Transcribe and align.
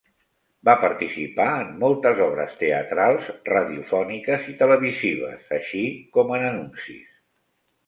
Va 0.69 0.73
participar 0.83 1.45
en 1.65 1.69
moltes 1.83 2.21
obres 2.29 2.55
teatrals, 2.63 3.29
radiofòniques 3.51 4.49
i 4.55 4.57
televisives, 4.65 5.47
així 5.61 5.85
com 6.19 6.37
en 6.41 6.51
anuncis. 6.51 7.09